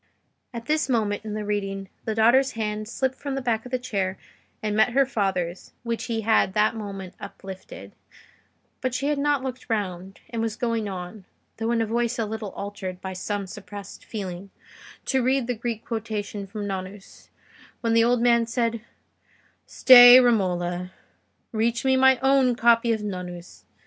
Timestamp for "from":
3.19-3.35, 16.47-16.65